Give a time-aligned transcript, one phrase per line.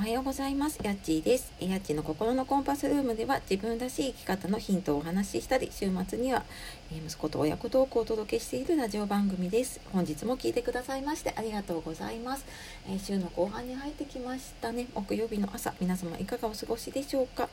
[0.00, 0.78] おはようございます。
[0.82, 1.52] やっちーです。
[1.60, 6.42] やっちーの心のコンパスルームでは自分らしい生き方のヒントをお話ししたり、週末には
[6.90, 9.78] 息子と親子トークをお届けしているラジオ番組です。
[9.92, 12.46] 本日も聞いてくださいましてありがとうございます。
[12.88, 14.86] えー、週の後半に入ってきましたね。
[14.94, 17.50] 木曜日の朝、皆様いかがお過ごしでしょうか。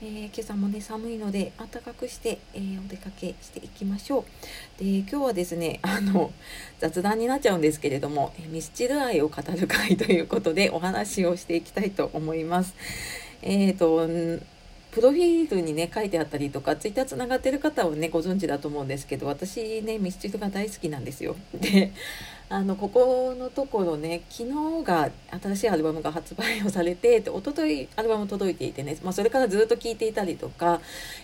[0.00, 4.24] えー、今朝もね、寒いので暖かくして、えー、お出かけしていきましょ
[4.78, 4.84] う。
[4.84, 6.30] で、今日はですね、あの、
[6.78, 12.74] 雑談になっちゃうんですけれども、ミスチル愛を語る会ということでお話をしていきたいいと思います。
[13.42, 14.44] えっ、ー、と
[14.90, 21.36] プロフィールにね書いてあったりとかツイッターつながってる方はねご存知だと思うんですけど私ねミスチルが大好きなんですよ。
[21.54, 21.92] で
[22.50, 24.48] あのここのところね昨
[24.80, 25.10] 日が
[25.42, 30.80] 新しいアルバムが発売をされて一昨日アルバム届いていてね、まあ、それからずっと聴いていたりとか、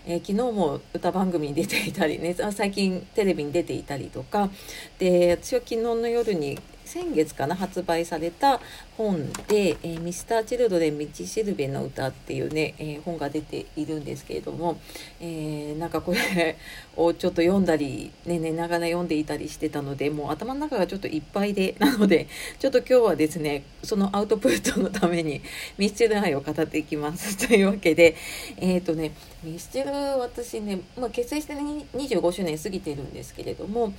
[0.06, 4.51] えー、昨日も歌番組に出ていたりね最近テレビに出ていたりとか
[4.98, 8.60] で私は昨日の夜に先月かな発売された
[8.96, 14.79] 本で「えー、ミスターチルドレン道しるべの歌」っていうね、えー、本が出ているんですけれども、
[15.21, 16.57] えー、なんかこれ
[16.96, 25.41] をちょっと読んだり、ね、寝ながら読んでいたりしてたのでもう頭の中がちょっといっぱいで なのでちょっと今日はですねそのアウトプットのために
[25.79, 27.37] ミスチル愛を語っていきます。
[27.48, 28.15] というわけで
[28.59, 33.93] えっ、とねミスチル私ね、まあ、結成して25周年過ぎてるんですけれども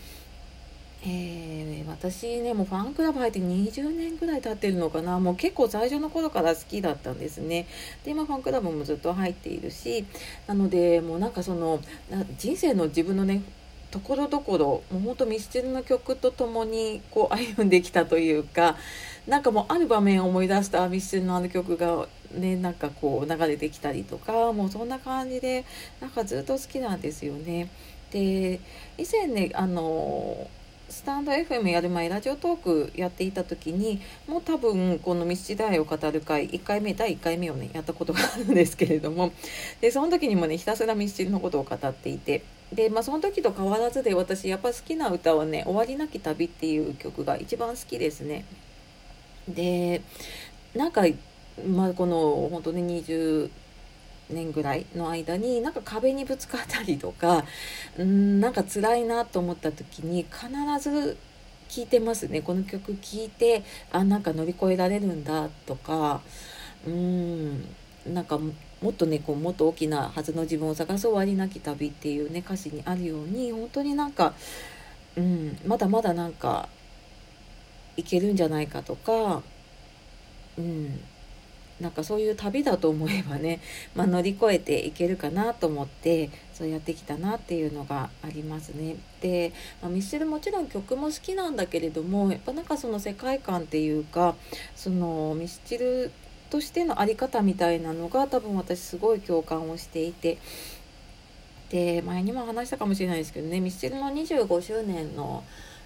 [1.07, 7.67] えー、私ねもうファンクラブ入って20年ぐらい経ってるのかなもう結構最初の頃から好きだったんですね
[8.03, 10.05] で今ファンクラブもずっと入っているし
[10.47, 11.79] なのでもうなんかその
[12.39, 13.43] 人生の自分のね
[13.91, 18.75] ところどころもうほんとミスチルの曲とともにこう歩んできたというか
[19.27, 25.65] なんかもうある場面を思い出したミスチルのあの曲がねなんかこう流れてきたりとかもうそんな感じで
[26.01, 27.69] なんかずっと好きなんですよね。
[28.11, 28.59] で
[28.97, 30.47] 以前ねあの
[30.89, 39.31] スタンド FM やる前ラジオトークやっていた時にもう多分この「ミスチダイを語る会」1回目第1回目をねやったことがあるんですけれども
[39.81, 48.45] でその時にもねひたすらミスチルのことを語っていてでまあその時と変わらずで私やっぱ好きな歌はね「終わりなき旅」っていう曲が一番好きですね。
[49.47, 50.01] で
[50.75, 51.03] なんか
[51.67, 53.49] まあこの本当に20
[54.29, 57.45] 年ぐらいの間になんか壁にぶつかったりとか
[57.97, 61.17] うんなんか辛いなと思った時に必ず
[61.67, 62.41] 聴いてますね。
[62.41, 66.21] この曲聴いてあなんか乗り越えられるんだとか
[66.85, 67.65] うん
[68.05, 74.33] なんかもっとねこうもっと大きなはずの自分を探す終わりなき旅っていうね歌詞にあるように本当になんか、
[75.15, 76.69] うん、まだまだなんか
[77.97, 79.41] いけるんじゃないかとか、
[80.57, 80.99] うん、
[81.79, 83.59] なんかそういう旅だと思えばね、
[83.95, 88.95] まあ、乗り越えていけるかなと思ってそうやってきたなっていうのがありますね。
[89.21, 94.35] で、まあ、ミスチルもちろん曲も好きなんだけれどもやっぱなんかその世界観っていうか
[94.75, 96.11] そのミスチル
[96.49, 100.37] としての在り方みたいなのが多分私すごい共感をしていて。
[101.69, 105.43] で前にも話したかもしれないですけどねミスチルの25周年の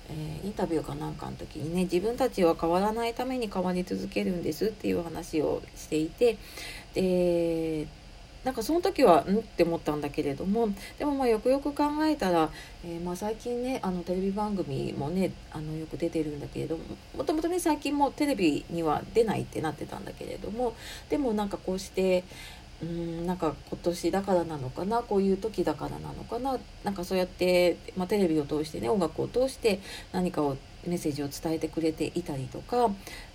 [0.10, 6.38] えー、インタビューかなんかの時にね自分たちは変わらないために変わり続けるんですっていう話をしていて
[6.94, 7.88] で
[8.44, 12.50] なんかその時はんって思ったんだけれどもでもまあよくよく考えたら、
[12.86, 16.84] えー、まあ最近ねあのテレビ番組もねあのよく出てるんだけれども
[17.18, 20.74] もともとね最近もテレビには出ないってなってたんだけれども
[21.10, 22.24] でもなんかこうして
[22.82, 29.82] うんなんか今年だからなのかなこういう時だからなのかななんかそうやって、まあ、テレビを通してね音楽を通して
[30.14, 32.90] 何かをメッセージを伝えてくれていたりとか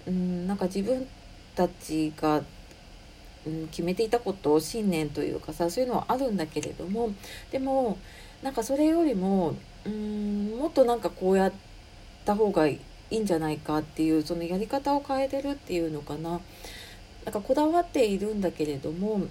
[0.06, 1.06] うんなんか自分
[1.54, 2.42] たちが、
[3.46, 7.12] うん、決めていたことを信念というかさそういうのはあるんだけれども
[7.50, 7.98] でも
[8.42, 11.52] なんかそれよりもうんもっとなんかこうやっ
[12.24, 12.80] た方がい
[13.10, 16.40] いんじゃないかっていうそのやり方を変えてるっていうのかな。
[17.24, 19.22] なんかこだわっているんだけれども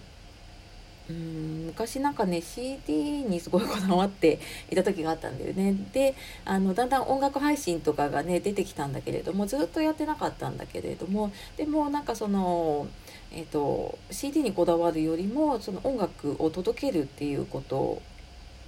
[1.09, 4.39] うん昔なんかね CD にすごいこだわって
[4.71, 5.75] いた時があったんだよね。
[5.91, 12.87] であのだんだん音楽配信とかがね出てきたんだけれどもずっとやってなかったんだけれどもでもなんかその、
[13.31, 18.01] えーと、CD にこだわるよりもその音楽を届けるっていうこと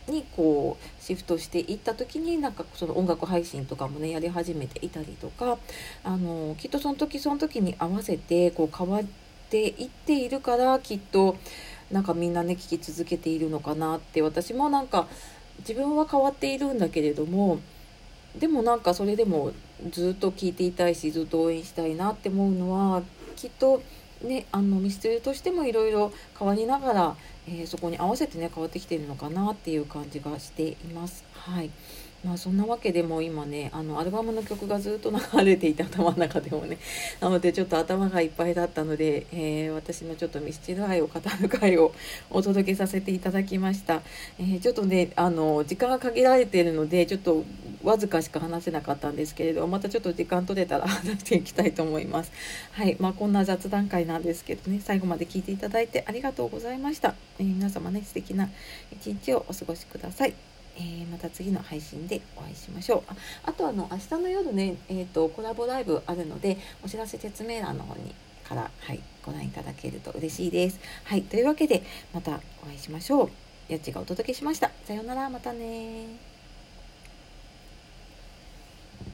[0.07, 5.57] にこうシフトしていった時になんかその音楽配信とかもねやり始めていたりとか
[6.04, 9.04] あのきっとその時その時に合わせてこう変わっ
[9.50, 11.38] ていっているからきっと
[11.92, 15.07] なんかみんなね聞き続けているのかなって私もなんか
[15.60, 17.60] 自分は変わっているんだけれども
[18.38, 19.54] でもなんかそれでも
[19.92, 23.02] ずっと聞いていたいしずっと応援したいなって思うのは
[23.36, 23.81] きっと
[24.21, 27.15] ねあのミステリーとしてもいろいろ変わりながら、
[27.47, 31.23] えー、そこに合わせてね変わってきてるのかなっていう感じがしています。
[31.33, 31.69] はい
[32.25, 36.79] まあそんなわけでも今ねあのアルバムの曲がずっと流れていて頭の中でもね
[37.21, 41.94] なのでちょっと頭がいっぱいだったので、えー、私のちょっとミスチル愛を語る会を
[42.31, 44.01] お届けさせていただきました、
[44.39, 47.44] えー、ちょっとねあの時間が限られているのでちょっと
[47.85, 52.31] わずかしか話せなかったんですけれどまたちょっと時間取れたら 話していきたいと思います。
[52.71, 52.97] はい。
[52.99, 54.81] まあこんな雑談会なんですけどね。
[54.83, 58.49] 最後まで聞いていただいてありがとうございました、えー、皆様ね素敵な
[58.91, 60.33] 一日をお過ごしください。
[60.77, 63.03] えー、また次の配信でお会いしましょう。
[63.07, 68.13] ああとあの明日の夜ね、えーと、コラボライブあるのでお知らせ説明欄の方に
[68.47, 70.79] から、はい、ご覧いただけると嬉しいです。
[71.05, 71.83] はい、というわけで
[72.13, 73.29] またお会いしましょう。
[73.67, 74.71] やっちがお届けしました。
[74.85, 76.34] さようなら、またね